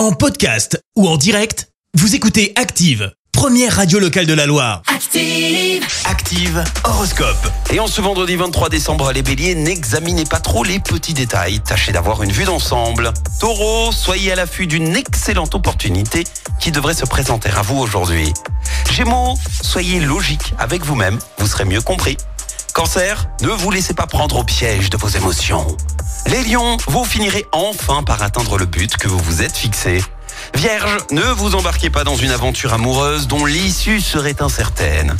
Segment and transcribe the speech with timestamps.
[0.00, 4.80] En podcast ou en direct, vous écoutez Active, première radio locale de la Loire.
[4.86, 5.86] Active.
[6.06, 7.46] Active Horoscope.
[7.70, 11.60] Et en ce vendredi 23 décembre, les béliers, n'examinez pas trop les petits détails.
[11.60, 13.12] Tâchez d'avoir une vue d'ensemble.
[13.40, 16.24] Taureau, soyez à l'affût d'une excellente opportunité
[16.60, 18.32] qui devrait se présenter à vous aujourd'hui.
[18.90, 22.16] Gémeaux, soyez logique avec vous-même, vous serez mieux compris.
[22.80, 25.66] Cancer, ne vous laissez pas prendre au piège de vos émotions.
[26.28, 30.02] Les lions, vous finirez enfin par atteindre le but que vous vous êtes fixé.
[30.54, 35.14] Vierge, ne vous embarquez pas dans une aventure amoureuse dont l'issue serait incertaine.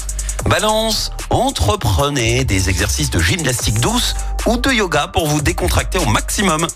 [0.47, 4.15] Balance, entreprenez des exercices de gymnastique douce
[4.47, 6.67] ou de yoga pour vous décontracter au maximum.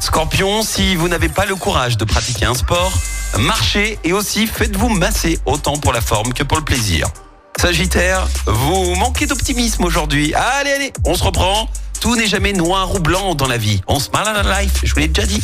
[0.00, 2.92] Scorpion, si vous n'avez pas le courage de pratiquer un sport,
[3.38, 7.08] marchez et aussi faites-vous masser autant pour la forme que pour le plaisir.
[7.60, 10.34] Sagittaire, vous manquez d'optimisme aujourd'hui.
[10.34, 11.68] Allez, allez, on se reprend.
[12.00, 13.80] Tout n'est jamais noir ou blanc dans la vie.
[13.88, 15.42] On se mal à la life, je vous l'ai déjà dit.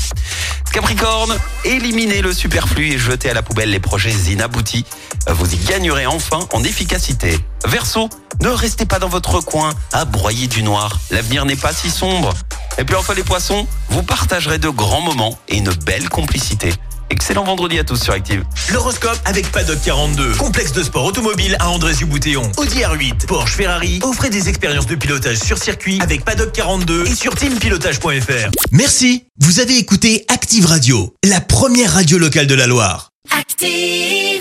[0.73, 4.84] Capricorne, éliminez le superflu et jetez à la poubelle les projets inaboutis.
[5.27, 7.39] Vous y gagnerez enfin en efficacité.
[7.67, 8.11] Verseau,
[8.42, 10.98] ne restez pas dans votre coin à broyer du noir.
[11.11, 12.34] L'avenir n'est pas si sombre.
[12.79, 16.73] Et puis enfin les poissons, vous partagerez de grands moments et une belle complicité.
[17.12, 18.42] Excellent vendredi à tous sur Active.
[18.72, 20.32] L'horoscope avec Paddock 42.
[20.36, 22.50] Complexe de sport automobile à André-Boutéon.
[22.56, 23.98] Audi R8, Porsche, Ferrari.
[24.02, 28.50] Offrez des expériences de pilotage sur circuit avec Paddock 42 et sur teampilotage.fr.
[28.70, 29.27] Merci.
[29.38, 33.10] Vous avez écouté Active Radio, la première radio locale de la Loire.
[33.38, 34.31] Active.